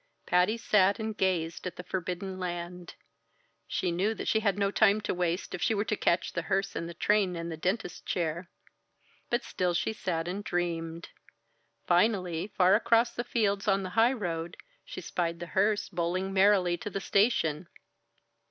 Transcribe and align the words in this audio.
Patty 0.25 0.57
sat 0.57 0.97
and 0.97 1.15
gazed 1.15 1.67
at 1.67 1.75
the 1.75 1.83
forbidden 1.83 2.39
land. 2.39 2.95
She 3.67 3.91
knew 3.91 4.15
that 4.15 4.27
she 4.27 4.39
had 4.39 4.57
no 4.57 4.71
time 4.71 4.99
to 5.01 5.13
waste 5.13 5.53
if 5.53 5.61
she 5.61 5.75
were 5.75 5.85
to 5.85 5.95
catch 5.95 6.33
the 6.33 6.41
hearse 6.41 6.75
and 6.75 6.89
the 6.89 6.95
train 6.95 7.35
and 7.35 7.51
the 7.51 7.55
dentist's 7.55 8.01
chair. 8.01 8.49
But 9.29 9.43
still 9.43 9.75
she 9.75 9.93
sat 9.93 10.27
and 10.27 10.43
dreamed. 10.43 11.09
Finally, 11.85 12.47
far 12.57 12.73
across 12.73 13.13
the 13.13 13.23
fields 13.23 13.67
on 13.67 13.83
the 13.83 13.91
highroad, 13.91 14.57
she 14.83 15.01
spied 15.01 15.39
the 15.39 15.45
hearse 15.53 15.87
bowling 15.87 16.33
merrily 16.33 16.77
to 16.77 16.89
the 16.89 16.99
station. 16.99 17.67